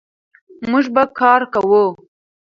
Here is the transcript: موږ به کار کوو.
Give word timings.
موږ 0.69 0.85
به 0.95 1.03
کار 1.19 1.41
کوو. 1.53 1.85